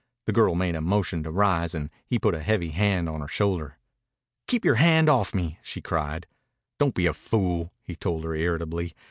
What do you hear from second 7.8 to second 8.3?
he told